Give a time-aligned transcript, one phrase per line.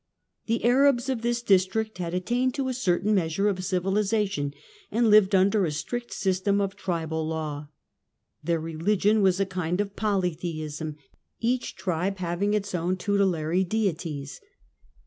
[0.25, 4.51] / The Arabs of this district had attained to a certain measure of civilisation,
[4.89, 7.67] and lived under a strict system of tribal law.
[8.43, 10.95] Their religion was a kind of polytheism,
[11.39, 14.41] each tribe having its own tutelary deities.